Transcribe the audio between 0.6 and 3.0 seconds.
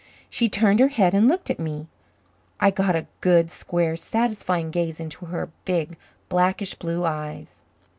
her head and looked at me. I got